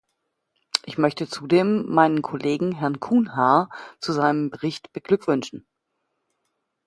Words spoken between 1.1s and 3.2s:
zudem meinen Kollegen, Herrn